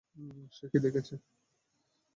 সে 0.53 0.65
কি 0.71 0.77
দেখছে? 0.85 1.15